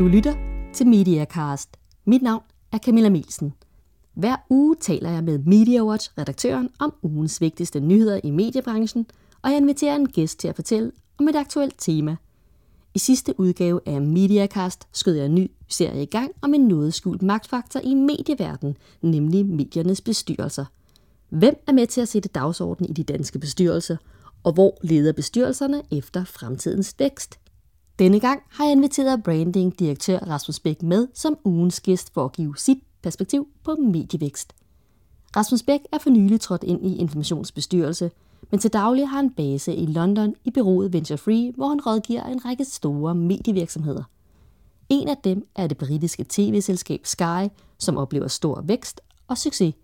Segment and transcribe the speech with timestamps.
[0.00, 0.34] Du lytter
[0.74, 1.76] til Mediacast.
[2.04, 2.42] Mit navn
[2.72, 3.52] er Camilla Melsen.
[4.14, 9.06] Hver uge taler jeg med MediaWatch-redaktøren om ugens vigtigste nyheder i mediebranchen,
[9.42, 12.16] og jeg inviterer en gæst til at fortælle om et aktuelt tema.
[12.94, 16.94] I sidste udgave af Mediacast skød jeg en ny serie i gang om en noget
[16.94, 20.64] skjult magtfaktor i medieverdenen, nemlig mediernes bestyrelser.
[21.28, 23.96] Hvem er med til at sætte dagsordenen i de danske bestyrelser,
[24.44, 27.39] og hvor leder bestyrelserne efter fremtidens vækst?
[28.00, 32.54] Denne gang har jeg inviteret brandingdirektør Rasmus Bæk med som ugens gæst for at give
[32.56, 34.52] sit perspektiv på medievækst.
[35.36, 38.10] Rasmus Bæk er for nylig trådt ind i informationsbestyrelse,
[38.50, 42.22] men til daglig har han base i London i bureauet Venture Free, hvor han rådgiver
[42.22, 44.04] en række store medievirksomheder.
[44.88, 49.74] En af dem er det britiske tv-selskab Sky, som oplever stor vækst og succes.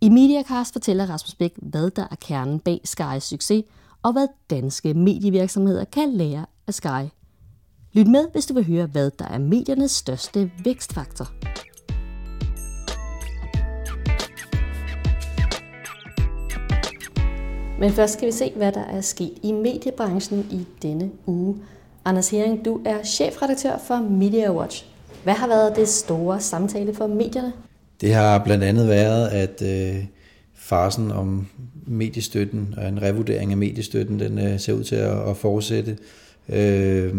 [0.00, 3.64] I Mediacast fortæller Rasmus Bæk, hvad der er kernen bag Skys succes,
[4.02, 7.17] og hvad danske medievirksomheder kan lære af Sky.
[7.98, 11.32] Lyt med, hvis du vil høre, hvad der er mediernes største vækstfaktor.
[17.80, 21.56] Men først skal vi se, hvad der er sket i mediebranchen i denne uge.
[22.04, 24.86] Anders Hering, du er chefredaktør for Media Watch.
[25.24, 27.52] Hvad har været det store samtale for medierne?
[28.00, 30.04] Det har blandt andet været, at øh,
[30.54, 31.46] farsen om
[31.86, 35.98] mediestøtten og en revurdering af mediestøtten, den øh, ser ud til at, at fortsætte.
[36.48, 37.14] Øh,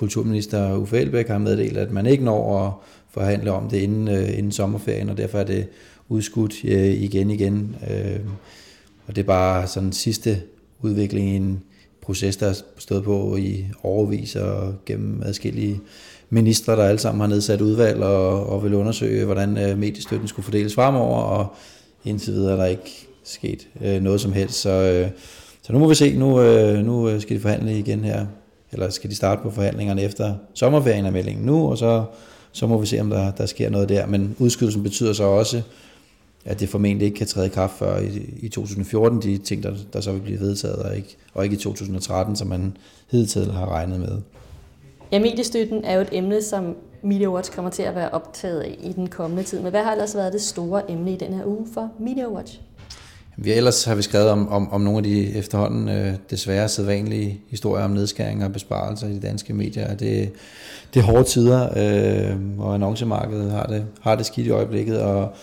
[0.00, 2.72] kulturminister Uffe Elbæk har meddelt, at man ikke når at
[3.10, 5.66] forhandle om det inden, øh, inden sommerferien, og derfor er det
[6.08, 7.76] udskudt øh, igen igen.
[7.90, 8.20] Øh,
[9.06, 10.42] og det er bare sådan en sidste
[10.80, 11.62] udvikling i en
[12.02, 15.80] proces, der har stået på i overvis og gennem adskillige
[16.30, 20.44] ministre, der alle sammen har nedsat udvalg og, og vil undersøge, hvordan øh, mediestøtten skulle
[20.44, 21.46] fordeles fremover, og
[22.04, 24.60] indtil videre er der ikke sket øh, noget som helst.
[24.60, 25.10] Så, øh,
[25.62, 28.26] så nu må vi se, nu, øh, nu øh, skal de forhandle igen her,
[28.72, 32.04] eller skal de starte på forhandlingerne efter sommerferien af meldingen nu, og så,
[32.52, 34.06] så må vi se, om der, der sker noget der.
[34.06, 35.62] Men udskydelsen betyder så også,
[36.44, 39.74] at det formentlig ikke kan træde i kraft før i, i 2014, de ting, der,
[39.92, 42.76] der så vil blive vedtaget, og ikke, og ikke i 2013, som man
[43.10, 44.18] hidtil har regnet med.
[45.12, 48.78] Ja, mediestøtten er jo et emne, som Media Watch kommer til at være optaget af
[48.82, 49.60] i den kommende tid.
[49.60, 52.60] Men hvad har ellers været det store emne i den her uge for Media Watch?
[53.36, 57.40] Vi ellers har vi skrevet om, om, om nogle af de efterhånden øh, desværre sædvanlige
[57.48, 59.94] historier om nedskæringer og besparelser i de danske medier.
[59.94, 60.32] Det,
[60.94, 65.34] det er hårde tider, øh, og annoncemarkedet har det, har det skidt i øjeblikket, og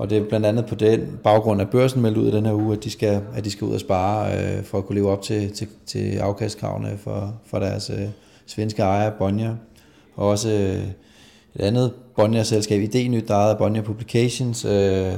[0.00, 2.52] og det er blandt andet på den baggrund, at børsen meldte ud i den her
[2.52, 5.10] uge, at de skal, at de skal ud og spare øh, for at kunne leve
[5.10, 8.08] op til, til, til afkastkravene for, for deres øh,
[8.46, 9.56] svenske ejer, Bonnier.
[10.16, 10.84] Og også øh,
[11.54, 15.12] et andet Bonnier-selskab, Idényt, der ejer Bonnier Publications, øh,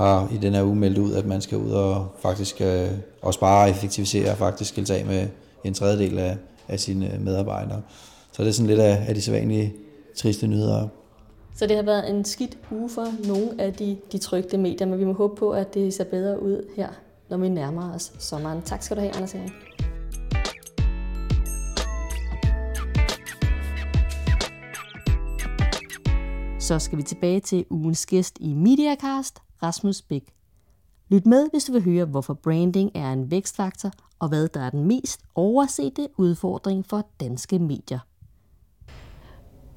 [0.00, 2.88] har i den her uge meldt ud, at man skal ud og faktisk øh,
[3.22, 5.28] og spare og effektivisere og faktisk skille af med
[5.64, 6.36] en tredjedel af,
[6.68, 7.82] af sine medarbejdere.
[8.32, 9.74] Så det er sådan lidt af, af de sædvanlige
[10.16, 10.88] triste nyheder
[11.60, 14.98] så det har været en skidt uge for nogle af de, de trygte medier, men
[14.98, 16.88] vi må håbe på, at det ser bedre ud her,
[17.28, 18.62] når vi nærmer os sommeren.
[18.62, 19.89] Tak skal du have, Anders Henrik.
[26.70, 30.34] Så skal vi tilbage til ugens gæst i Mediacast, Rasmus Bæk.
[31.08, 34.70] Lyt med, hvis du vil høre, hvorfor branding er en vækstfaktor, og hvad der er
[34.70, 37.98] den mest oversete udfordring for danske medier.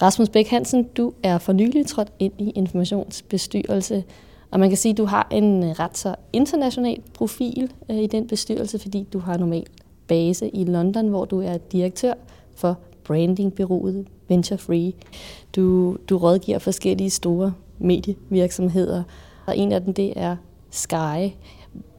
[0.01, 4.03] Rasmus Bæk Hansen, du er for nylig trådt ind i informationsbestyrelse,
[4.51, 8.27] og man kan sige, at du har en ret så international profil øh, i den
[8.27, 9.71] bestyrelse, fordi du har normalt
[10.07, 12.13] base i London, hvor du er direktør
[12.55, 14.93] for brandingbyrået Venture Free.
[15.55, 19.03] Du, du rådgiver forskellige store medievirksomheder,
[19.45, 20.35] og en af dem det er
[20.71, 21.33] Sky.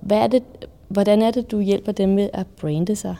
[0.00, 0.42] Hvad er det,
[0.88, 3.16] hvordan er det, du hjælper dem med at brande sig?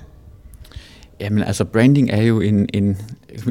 [1.20, 2.96] Jamen altså branding er jo en, en,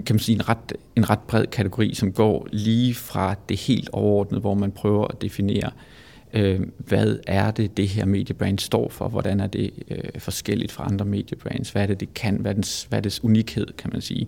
[0.05, 3.89] kan man sige, en, ret, en ret bred kategori, som går lige fra det helt
[3.93, 6.02] overordnede, hvor man prøver at definere, øh,
[6.33, 10.87] øh, hvad er det, det her mediebrand står for, hvordan er det øh, forskelligt fra
[10.91, 13.89] andre mediebrands, hvad er det, det kan, hvad er dens, hvad er dets unikhed, kan
[13.93, 14.27] man sige.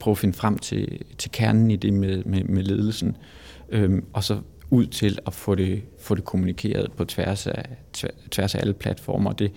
[0.00, 3.16] Prøve at finde frem til, til kernen i det med, med, med ledelsen,
[3.68, 4.40] øh, og så
[4.70, 7.64] ud til at få det, få det kommunikeret på tværs af,
[8.30, 9.32] tværs af alle platformer.
[9.32, 9.52] Det,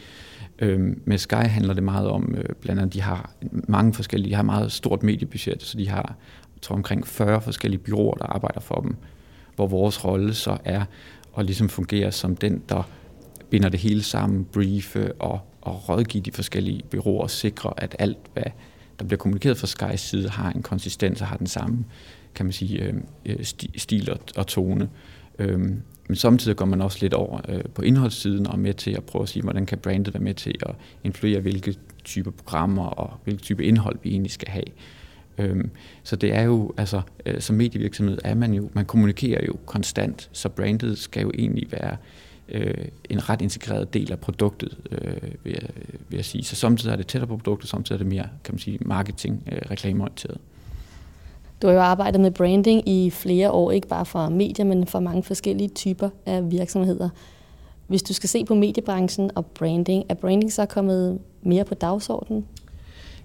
[0.61, 4.35] Øh, med Sky handler det meget om, øh, blandt andet, de har mange forskellige, de
[4.35, 6.15] har meget stort mediebudget, så de har
[6.55, 8.95] jeg tror, omkring 40 forskellige byråer, der arbejder for dem,
[9.55, 10.83] hvor vores rolle så er
[11.33, 12.89] og ligesom fungere som den, der
[13.49, 18.17] binder det hele sammen, briefe og, og rådgive de forskellige byråer og sikre, at alt,
[18.33, 18.43] hvad
[18.99, 21.85] der bliver kommunikeret fra Skys side, har en konsistens og har den samme,
[22.35, 23.45] kan man sige, øhm, øh,
[23.77, 24.89] stil og, og tone.
[25.39, 29.03] Øhm, men samtidig går man også lidt over øh, på indholdssiden og med til at
[29.03, 33.19] prøve at sige, hvordan kan brandet være med til at influere, hvilke typer programmer og
[33.23, 34.65] hvilke type indhold vi egentlig skal have.
[35.41, 35.69] Øhm,
[36.03, 40.29] så det er jo, altså øh, som medievirksomhed er man jo, man kommunikerer jo konstant,
[40.31, 41.97] så brandet skal jo egentlig være
[42.49, 45.69] øh, en ret integreret del af produktet, øh, vil, jeg,
[46.09, 46.43] vil jeg sige.
[46.43, 49.43] Så samtidig er det tættere på produktet, samtidig er det mere, kan man sige, marketing,
[49.51, 50.37] øh, reklameorienteret.
[51.61, 54.99] Du har jo arbejdet med branding i flere år, ikke bare for medier, men for
[54.99, 57.09] mange forskellige typer af virksomheder.
[57.87, 62.45] Hvis du skal se på mediebranchen og branding, er branding så kommet mere på dagsordenen?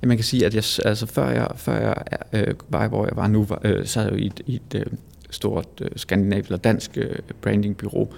[0.02, 1.94] Ja, man kan sige, at jeg, altså før jeg, før jeg
[2.32, 4.74] øh, var, hvor jeg var nu, var, øh, sad jeg jo i et, i et
[4.74, 4.86] øh,
[5.30, 8.14] stort øh, skandinavisk eller dansk øh, brandingbyrå,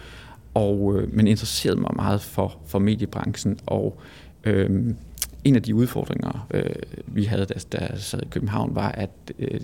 [0.55, 4.01] og, øh, men interesserede mig meget for, for mediebranchen, og
[4.45, 4.95] øh,
[5.45, 6.71] en af de udfordringer, øh,
[7.07, 9.61] vi havde, da, da jeg sad i København, var, at øh,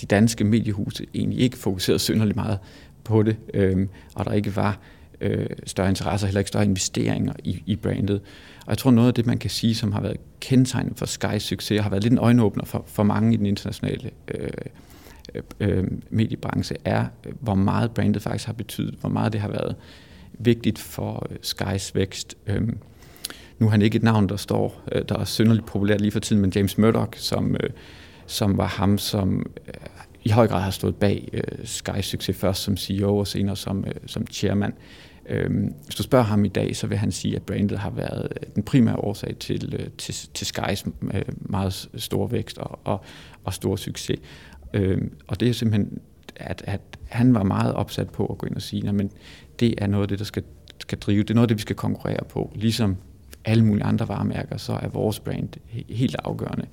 [0.00, 2.58] de danske mediehuse egentlig ikke fokuserede synderligt meget
[3.04, 4.78] på det, øh, og der ikke var
[5.20, 8.20] øh, større interesser, heller ikke større investeringer i, i brandet.
[8.60, 11.38] Og jeg tror noget af det, man kan sige, som har været kendetegnet for Sky's
[11.38, 14.48] succes, har været lidt en øjenåbner for, for mange i den internationale øh,
[15.34, 19.48] øh, øh mediebranche, er, øh, hvor meget brandet faktisk har betydet, hvor meget det har
[19.48, 19.76] været
[20.32, 22.34] vigtigt for øh, Skys vækst.
[22.46, 22.68] Øh,
[23.58, 26.42] nu er han ikke et navn, der står, der er synderligt populært lige for tiden,
[26.42, 27.70] men James Murdoch, som, øh,
[28.26, 29.74] som var ham, som øh,
[30.24, 33.84] i høj grad har stået bag øh, Sky's succes først som CEO og senere som,
[33.86, 34.72] øh, som chairman.
[35.30, 38.28] Øhm, hvis du spørger ham i dag, så vil han sige, at brandet har været
[38.30, 40.84] øh, den primære årsag til, øh, til, til Skys
[41.14, 43.04] øh, meget store vækst og, og,
[43.44, 44.18] og stor succes.
[44.74, 45.98] Øhm, og det er simpelthen,
[46.36, 49.10] at, at han var meget opsat på at gå ind og sige, at
[49.60, 50.42] det er noget af det, der skal,
[50.80, 52.52] skal drive, det er noget af det, vi skal konkurrere på.
[52.54, 52.96] Ligesom
[53.44, 55.48] alle mulige andre varemærker, så er vores brand
[55.88, 56.66] helt afgørende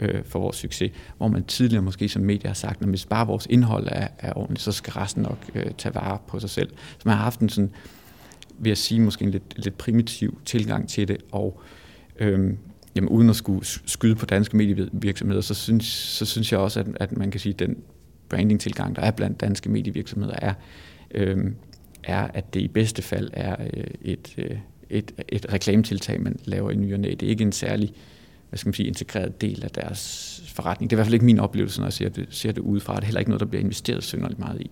[0.00, 0.92] øh, for vores succes.
[1.16, 4.32] Hvor man tidligere måske som medie har sagt, at hvis bare vores indhold er, er
[4.36, 6.70] ordentligt, så skal resten nok øh, tage vare på sig selv.
[6.70, 7.70] Så man har haft en sådan,
[8.58, 11.60] vil jeg sige, måske en lidt, lidt primitiv tilgang til det, og
[12.18, 12.54] øh,
[12.94, 16.86] jamen, uden at skulle skyde på danske medievirksomheder, så synes, så synes jeg også, at,
[17.00, 17.76] at man kan sige, at den
[18.28, 20.54] branding-tilgang, der er blandt danske medievirksomheder, er,
[21.14, 21.52] øh,
[22.04, 24.56] er at det i bedste fald er øh, et, øh,
[24.90, 27.10] et, et reklametiltag, man laver i ny og næ.
[27.10, 27.92] Det er ikke en særlig
[28.52, 30.90] hvad skal man sige, integreret del af deres forretning.
[30.90, 32.94] Det er i hvert fald ikke min oplevelse, når jeg ser det, ser det udefra.
[32.94, 34.70] Det er heller ikke noget, der bliver investeret synderligt meget i.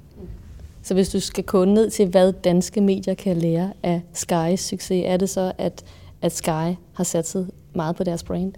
[0.83, 5.03] Så hvis du skal gå ned til, hvad danske medier kan lære af Sky's succes,
[5.07, 5.85] er det så, at,
[6.23, 8.53] at Sky har satset meget på deres brand?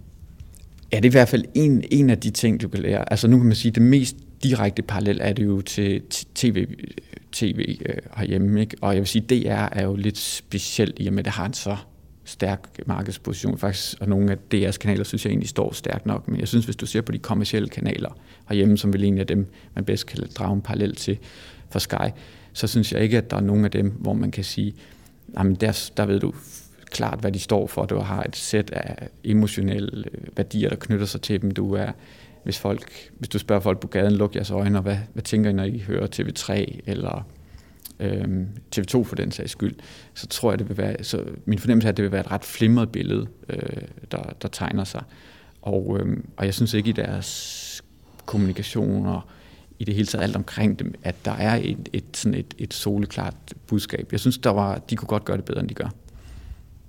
[0.92, 3.12] Ja, det er i hvert fald en, en af de ting, du kan lære.
[3.12, 6.02] Altså nu kan man sige, at det mest direkte parallel er det jo til
[6.34, 6.66] tv,
[7.32, 8.60] tv øh, herhjemme.
[8.60, 8.76] Ikke?
[8.80, 11.46] Og jeg vil sige, DR er jo lidt specielt i og med, at det har
[11.46, 11.76] en så
[12.32, 13.58] stærk markedsposition.
[13.58, 16.64] Faktisk, og nogle af DR's kanaler synes jeg egentlig står stærkt nok, men jeg synes,
[16.64, 18.18] hvis du ser på de kommercielle kanaler
[18.48, 21.18] herhjemme, som vel en af dem, man bedst kan drage en parallel til
[21.70, 22.10] for Sky,
[22.52, 24.74] så synes jeg ikke, at der er nogen af dem, hvor man kan sige,
[25.38, 26.32] jamen der, der ved du
[26.90, 27.84] klart, hvad de står for.
[27.84, 31.50] Du har et sæt af emotionelle øh, værdier, der knytter sig til dem.
[31.50, 31.92] Du er,
[32.44, 35.50] hvis, folk, hvis du spørger folk på gaden, luk jeres øjne, og hvad, hvad tænker
[35.50, 37.26] I, når I hører TV3, eller
[38.02, 38.46] øh,
[38.76, 39.74] TV2 for den sags skyld,
[40.14, 42.30] så tror jeg, det vil være, så min fornemmelse er, at det vil være et
[42.30, 45.02] ret flimret billede, øh, der, der tegner sig.
[45.62, 47.82] Og, øh, og jeg synes ikke i deres
[48.26, 49.20] kommunikation og
[49.78, 52.74] i det hele taget alt omkring dem, at der er et, et, sådan et, et
[52.74, 53.34] soleklart
[53.66, 54.08] budskab.
[54.12, 55.88] Jeg synes, der var, de kunne godt gøre det bedre, end de gør.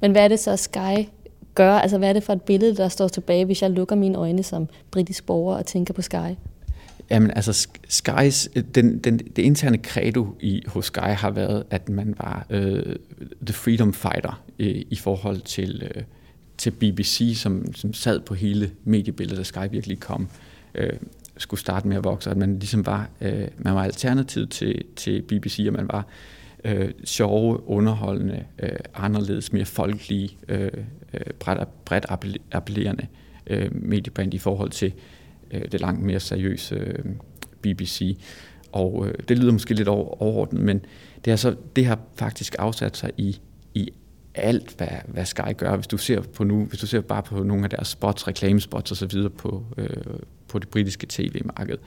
[0.01, 1.07] Men hvad er det så, Sky
[1.55, 1.73] gør?
[1.73, 4.43] Altså, hvad er det for et billede, der står tilbage, hvis jeg lukker mine øjne
[4.43, 6.35] som britisk borger og tænker på Sky?
[7.09, 12.15] Jamen altså, Skys, den, den, det interne credo i, hos Sky har været, at man
[12.17, 12.95] var øh,
[13.45, 16.03] the freedom fighter øh, i forhold til, øh,
[16.57, 20.27] til BBC, som, som sad på hele mediebilledet, da Sky virkelig kom,
[20.75, 20.93] øh,
[21.37, 25.21] skulle starte med at vokse, at man ligesom var, øh, man var alternativ til, til
[25.21, 26.05] BBC, og man var
[26.63, 30.71] øh, sjove, underholdende, øh, anderledes, mere folkelige, øh,
[31.13, 32.05] øh bredt, bredt
[32.51, 33.07] appellerende
[33.47, 34.93] øh, mediebrand i forhold til
[35.53, 37.05] øh, det langt mere seriøse øh,
[37.61, 38.17] BBC.
[38.71, 40.85] Og øh, det lyder måske lidt over, overordnet, men
[41.25, 43.39] det, er så, det har faktisk afsat sig i,
[43.73, 43.89] i
[44.35, 45.75] alt, hvad, hvad Sky gør.
[45.75, 48.91] Hvis du ser på nu, hvis du ser bare på nogle af deres spots, reklamespots
[48.91, 49.89] og så videre på, øh,
[50.47, 51.77] på det britiske tv-marked,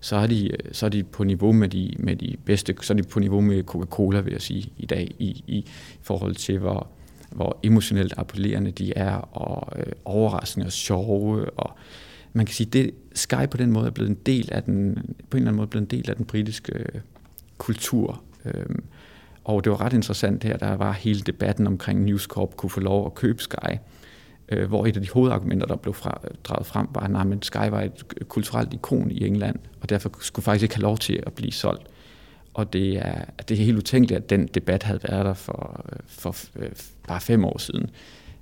[0.00, 2.96] så er de, så er de på niveau med de, med de bedste, så er
[2.96, 5.66] de på niveau med Coca-Cola, vil jeg sige, i dag, i, i
[6.02, 6.88] forhold til, hvor,
[7.30, 11.76] hvor emotionelt appellerende de er, og øh, overraskende og sjove, og
[12.36, 14.94] man kan sige, det Sky på den måde er blevet en del af den,
[15.30, 17.00] på en eller anden måde blevet en del af den britiske øh,
[17.58, 18.22] kultur.
[18.44, 18.84] Øhm,
[19.44, 22.80] og det var ret interessant her, der var hele debatten omkring News Corp kunne få
[22.80, 23.76] lov at købe Sky,
[24.48, 27.82] øh, hvor et af de hovedargumenter, der blev fra, draget frem, var, at Sky var
[27.82, 31.52] et kulturelt ikon i England, og derfor skulle faktisk ikke have lov til at blive
[31.52, 31.86] solgt.
[32.54, 35.98] Og det er, det er helt utænkeligt, at den debat havde været der for, øh,
[36.06, 36.50] for, for
[37.08, 37.90] bare fem år siden.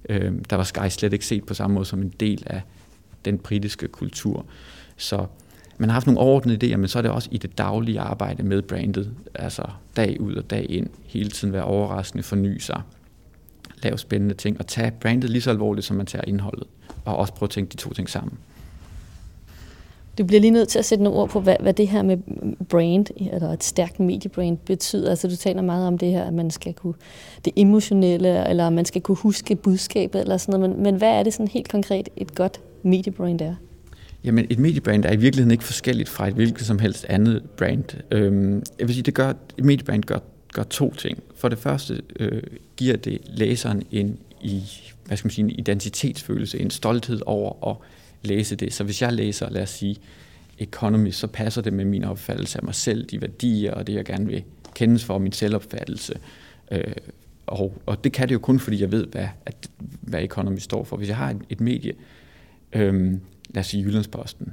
[0.09, 2.63] Øh, der var Sky slet ikke set på samme måde som en del af
[3.25, 4.47] den britiske kultur.
[4.97, 5.27] Så,
[5.79, 8.43] man har haft nogle overordnede idéer, men så er det også i det daglige arbejde
[8.43, 9.63] med brandet, altså
[9.97, 12.83] dag ud og dag ind, hele tiden være overraskende, forny sig,
[13.83, 16.67] lave spændende ting, og tage brandet lige så alvorligt, som man tager indholdet,
[17.05, 18.39] og også prøve at tænke de to ting sammen.
[20.19, 22.17] Du bliver lige nødt til at sætte nogle ord på, hvad, hvad det her med
[22.69, 25.11] brand, eller et stærkt mediebrand betyder.
[25.11, 26.95] Altså du taler meget om det her, at man skal kunne
[27.45, 30.77] det emotionelle, eller man skal kunne huske budskabet, eller sådan noget.
[30.77, 33.55] Men, men hvad er det sådan helt konkret, et godt mediebrand er?
[34.25, 37.85] Jamen, et mediebrand er i virkeligheden ikke forskelligt fra et hvilket som helst andet brand.
[38.11, 40.19] Øhm, jeg vil sige, det gør, et mediebrand gør,
[40.53, 41.23] gør to ting.
[41.37, 42.43] For det første øh,
[42.77, 44.63] giver det læseren en, i,
[45.07, 47.77] hvad skal man sige, en identitetsfølelse, en stolthed over at
[48.23, 48.73] læse det.
[48.73, 49.97] Så hvis jeg læser, lad os sige,
[50.59, 54.05] Economist, så passer det med min opfattelse af mig selv, de værdier og det, jeg
[54.05, 54.43] gerne vil
[54.75, 56.15] kendes for, min selvopfattelse.
[56.71, 56.95] Øh,
[57.47, 60.85] og, og det kan det jo kun, fordi jeg ved, hvad, at, hvad Economist står
[60.85, 60.97] for.
[60.97, 61.93] Hvis jeg har et, et medie,
[62.75, 63.21] øhm,
[63.55, 64.53] lad os sige Jyllandsposten,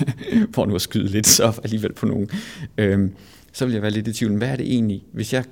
[0.54, 2.30] for nu at skyde lidt så alligevel på nogen,
[2.78, 3.12] øhm,
[3.52, 4.36] så vil jeg være lidt i tvivl.
[4.36, 5.44] Hvad er det egentlig, hvis jeg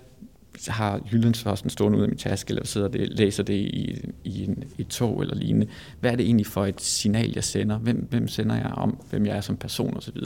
[0.68, 4.64] har Jyllandsposten stående ud af min taske, eller sidder det, læser det i, i en,
[4.78, 5.66] et tog eller lignende.
[6.00, 7.78] Hvad er det egentlig for et signal, jeg sender?
[7.78, 10.16] Hvem, hvem sender jeg om, hvem jeg er som person osv.?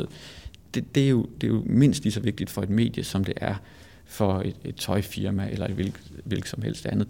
[0.75, 3.25] Det, det, er jo, det er jo mindst lige så vigtigt for et medie, som
[3.25, 3.55] det er
[4.05, 7.09] for et, et tøjfirma eller et hvilket, hvilket som helst andet.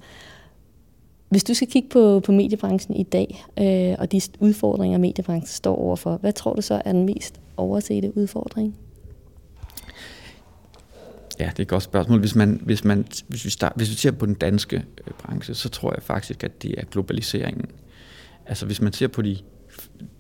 [1.29, 5.77] Hvis du skal kigge på, på mediebranchen i dag, øh, og de udfordringer, mediebranchen står
[5.77, 8.77] overfor, hvad tror du så er den mest oversete udfordring?
[11.41, 12.21] Ja, det er et godt spørgsmål.
[12.21, 15.55] Hvis, man, hvis, man, hvis, vi, start, hvis vi ser på den danske øh, branche,
[15.55, 17.67] så tror jeg faktisk, at det er globaliseringen.
[18.47, 19.37] Altså hvis man ser på de,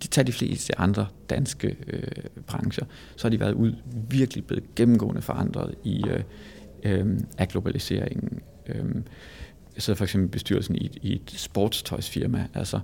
[0.02, 2.02] de tager de fleste andre danske øh,
[2.46, 2.84] brancher,
[3.16, 3.72] så har de været ud
[4.10, 6.22] virkelig blevet gennemgående forandret i, øh,
[6.82, 8.40] øh, af globaliseringen.
[8.66, 8.84] Øh,
[9.74, 12.46] jeg sidder for eksempel i bestyrelsen i et, i et sportstøjsfirma.
[12.54, 12.80] Altså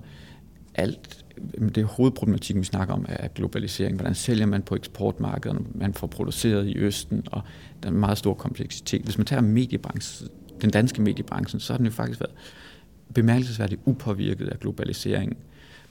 [0.75, 1.25] alt,
[1.59, 3.95] det er hovedproblematikken, vi snakker om, er globalisering.
[3.95, 5.59] Hvordan sælger man på eksportmarkederne?
[5.75, 7.41] Man får produceret i Østen, og
[7.83, 9.01] der er en meget stor kompleksitet.
[9.01, 10.29] Hvis man tager mediebranchen,
[10.61, 12.33] den danske mediebranchen, så har den jo faktisk været
[13.13, 15.37] bemærkelsesværdigt upåvirket af globaliseringen.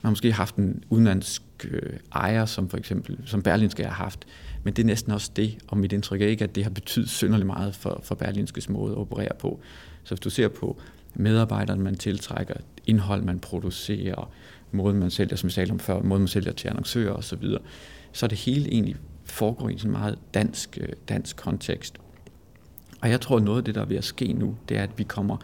[0.01, 4.25] Man har måske haft en udenlandsk øh, ejer, som for eksempel, som Berlinske har haft,
[4.63, 7.09] men det er næsten også det, og mit indtryk er ikke, at det har betydet
[7.09, 9.61] synderligt meget for, for Berlinskes måde at operere på.
[10.03, 10.77] Så hvis du ser på
[11.15, 12.53] medarbejderne, man tiltrækker,
[12.85, 14.31] indhold, man producerer,
[14.71, 17.57] måden man sælger, som vi talte om før, måden man sælger til annoncører osv., så,
[18.11, 21.97] så er det hele egentlig foregår i en meget dansk, øh, dansk kontekst.
[23.01, 24.97] Og jeg tror, noget af det, der er ved at ske nu, det er, at
[24.97, 25.37] vi kommer...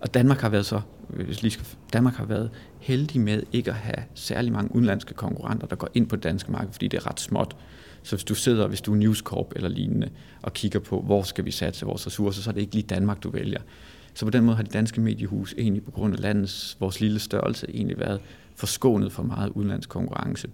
[0.00, 0.80] Og Danmark har været så...
[1.12, 5.14] Øh, hvis lige skal, Danmark har været heldig med ikke at have særlig mange udenlandske
[5.14, 7.56] konkurrenter, der går ind på det danske marked, fordi det er ret småt.
[8.04, 10.10] Så hvis du sidder, hvis du er News Corp eller lignende,
[10.42, 13.22] og kigger på, hvor skal vi satse vores ressourcer, så er det ikke lige Danmark,
[13.22, 13.60] du vælger.
[14.14, 17.18] Så på den måde har det danske mediehus egentlig på grund af landets, vores lille
[17.18, 18.20] størrelse, egentlig været
[18.56, 20.48] forskånet for meget udenlandsk konkurrence.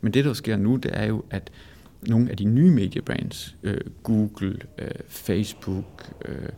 [0.00, 1.50] Men det, der sker nu, det er jo, at
[2.02, 6.48] nogle af de nye mediebrands, øh, Google, øh, Facebook, øh,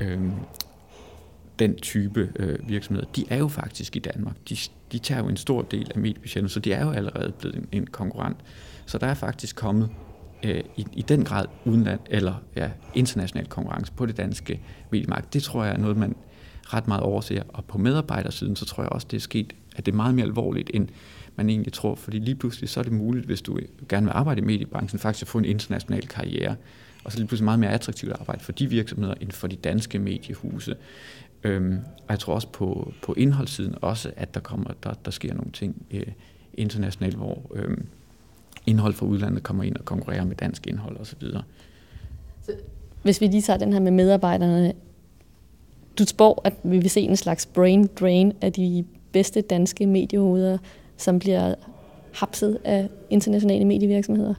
[0.00, 0.30] øh,
[1.60, 4.36] den type øh, virksomheder, de er jo faktisk i Danmark.
[4.48, 4.56] De,
[4.92, 7.68] de tager jo en stor del af mediebudgettet, så de er jo allerede blevet en,
[7.72, 8.36] en konkurrent.
[8.86, 9.88] Så der er faktisk kommet
[10.42, 15.28] øh, i, i den grad udenland, eller ja, international konkurrence på det danske mediemarked.
[15.32, 16.16] Det tror jeg er noget, man
[16.64, 17.42] ret meget overser.
[17.48, 20.26] Og på medarbejdersiden, så tror jeg også, det er sket, at det er meget mere
[20.26, 20.88] alvorligt, end
[21.36, 21.94] man egentlig tror.
[21.94, 25.22] Fordi lige pludselig, så er det muligt, hvis du gerne vil arbejde i mediebranchen, faktisk
[25.22, 26.56] at få en international karriere.
[27.04, 29.56] Og så lige pludselig meget mere attraktivt at arbejde for de virksomheder, end for de
[29.56, 30.76] danske mediehuse.
[31.44, 35.34] Øhm, og jeg tror også på, på indholdssiden også, at der, kommer, der, der sker
[35.34, 36.06] nogle ting øh,
[36.54, 37.86] internationalt, hvor øhm,
[38.66, 41.22] indhold fra udlandet kommer ind og konkurrerer med dansk indhold osv.
[43.02, 44.72] Hvis vi lige tager den her med medarbejderne,
[45.98, 50.58] du spår, at vi vil se en slags brain drain af de bedste danske mediehoveder,
[50.96, 51.54] som bliver
[52.12, 54.34] hapset af internationale medievirksomheder?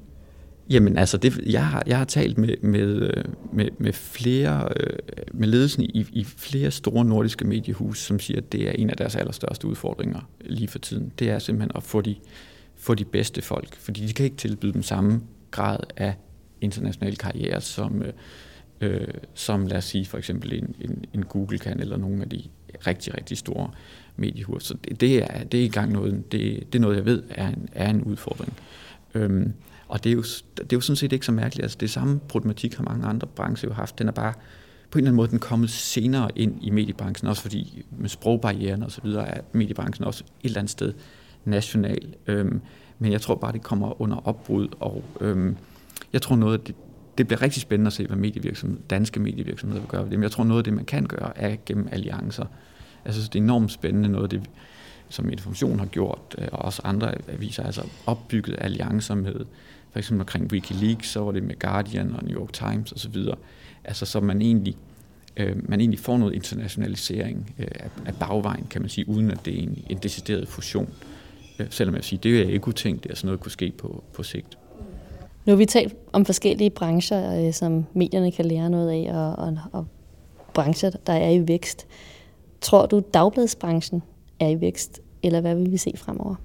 [0.72, 3.24] Jamen altså, det, jeg, har, jeg har talt med, med, øh,
[3.54, 4.98] med, med flere, øh,
[5.34, 8.98] med ledelsen i, i flere store nordiske mediehus, som siger, at det er en af
[8.98, 11.12] deres allerstørste udfordringer lige for tiden.
[11.20, 12.16] Det er simpelthen at få de,
[12.76, 16.14] få de bedste folk, fordi de kan ikke tilbyde den samme grad af
[16.62, 18.14] international karriere, som, øh,
[18.82, 22.30] øh, som lad os sige for eksempel en, en, en Google kan, eller nogle af
[22.30, 22.44] de
[22.88, 23.72] rigtig, rigtig store
[24.16, 24.64] mediehus.
[24.64, 27.24] Så det, det, er, det er i gang noget, det, det er noget, jeg ved
[27.30, 28.54] er en, er en udfordring.
[29.14, 29.54] Øhm,
[29.92, 30.22] og det er, jo,
[30.58, 31.64] det er jo sådan set ikke så mærkeligt.
[31.64, 34.00] Altså, det samme problematik har mange andre brancher jo haft.
[34.00, 34.34] Den er bare
[34.92, 38.84] på en eller anden måde den kommet senere ind i mediebranchen, også fordi med sprogbarrieren
[38.84, 40.94] og så videre er mediebranchen også et eller andet sted
[41.46, 42.14] national.
[42.28, 42.62] Øhm,
[43.00, 45.58] men jeg tror bare, det kommer under opbrud, og øhm,
[46.14, 46.76] jeg tror noget af det,
[47.18, 50.20] det bliver rigtig spændende at se, hvad medievirksomheder, danske medievirksomheder vil gøre ved det.
[50.20, 52.46] Men jeg tror noget af det, man kan gøre, er gennem alliancer.
[53.06, 54.50] Jeg synes, det er enormt spændende noget af det,
[55.10, 59.46] som Information har gjort, øh, og også andre aviser, altså opbygget alliancer med,
[59.92, 63.16] for eksempel omkring Wikileaks, så var det med Guardian og New York Times osv.
[63.84, 64.76] Altså så man egentlig,
[65.38, 69.46] øh, man egentlig får noget internationalisering øh, af, af bagvejen, kan man sige, uden at
[69.46, 70.90] det er en, en decideret fusion.
[71.60, 74.24] Øh, selvom jeg siger, det er ikke utænkt, at sådan noget kunne ske på, på
[74.24, 74.58] sigt.
[75.46, 79.36] Nu har vi talt om forskellige brancher, øh, som medierne kan lære noget af, og,
[79.36, 79.88] og, og
[80.54, 81.88] brancher, der er i vækst.
[82.62, 84.04] Tror du, dagbladsbranchen
[84.40, 86.36] er i vækst, eller hvad vil vi se fremover?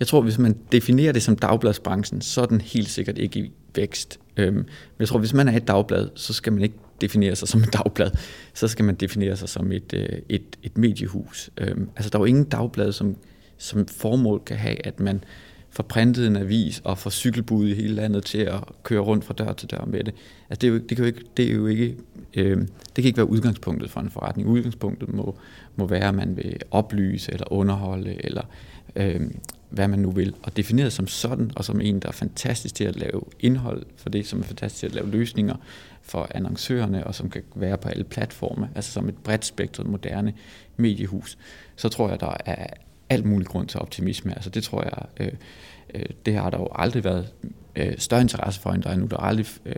[0.00, 3.52] Jeg tror, hvis man definerer det som dagbladsbranchen, så er den helt sikkert ikke i
[3.74, 4.20] vækst.
[4.36, 4.66] Øhm, men
[4.98, 7.72] jeg tror, hvis man er et dagblad, så skal man ikke definere sig som et
[7.72, 8.10] dagblad.
[8.54, 11.50] Så skal man definere sig som et, øh, et, et mediehus.
[11.58, 13.16] Øhm, altså, der er jo ingen dagblad, som,
[13.58, 15.24] som formål kan have, at man
[15.70, 19.34] får printet en avis og får cykelbud i hele landet til at køre rundt fra
[19.34, 20.14] dør til dør med det.
[20.50, 21.96] Altså, det, er jo, det, kan jo ikke, det er jo ikke,
[22.34, 24.48] øh, det kan ikke være udgangspunktet for en forretning.
[24.48, 25.38] Udgangspunktet må,
[25.76, 28.42] må være, at man vil oplyse eller underholde eller
[28.96, 29.20] øh,
[29.74, 30.34] hvad man nu vil.
[30.42, 34.08] Og defineret som sådan, og som en, der er fantastisk til at lave indhold for
[34.08, 35.56] det, som er fantastisk til at lave løsninger
[36.02, 40.34] for annoncørerne, og som kan være på alle platforme, altså som et bredt spektret moderne
[40.76, 41.38] mediehus,
[41.76, 42.66] så tror jeg, der er
[43.08, 44.34] alt mulig grund til optimisme.
[44.34, 45.32] Altså det tror jeg, øh,
[45.94, 47.32] øh, det har der jo aldrig været
[47.76, 49.06] øh, større interesse for, end der er nu.
[49.06, 49.76] Der har aldrig øh,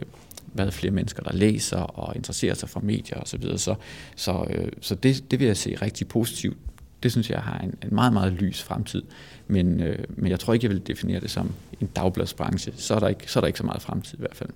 [0.54, 3.26] været flere mennesker, der læser og interesserer sig for medier osv.
[3.26, 3.58] Så, videre.
[3.58, 3.74] så,
[4.16, 6.56] så, øh, så det, det vil jeg se rigtig positivt.
[7.02, 9.02] Det synes jeg har en, en meget, meget lys fremtid.
[9.46, 12.72] Men, øh, men jeg tror ikke, jeg vil definere det som en dagbladsbranche.
[12.76, 14.50] Så er der ikke så, er der ikke så meget fremtid i hvert fald.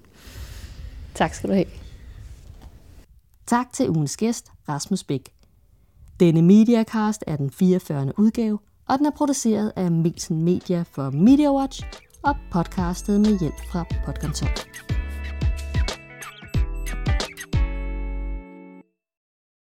[1.14, 1.66] Tak skal du have.
[3.46, 5.28] Tak til ugens gæst, Rasmus Bæk.
[6.20, 8.12] Denne Mediacast er den 44.
[8.18, 11.82] udgave, og den er produceret af Milsen Media for MediaWatch
[12.22, 14.68] og podcastet med hjælp fra Podconsult.